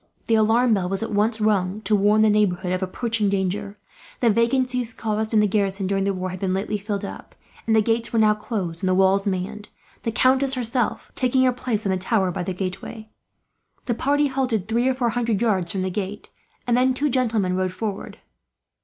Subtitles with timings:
[0.25, 3.77] The alarm bell was at once rung, to warn the neighbourhood of approaching danger.
[4.19, 7.35] The vacancies, caused in the garrison during the war, had been lately filled up;
[7.67, 9.69] and the gates were now closed, and the walls manned;
[10.01, 12.31] the countess herself, accompanied by her son and Philip, taking her place on the tower
[12.31, 13.09] by the gateway.
[13.85, 16.31] The party halted, three or four hundred yards from the gate,
[16.65, 18.17] and then two gentlemen rode forward.